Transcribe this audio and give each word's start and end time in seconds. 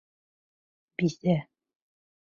Бисә!.. 1.01 1.37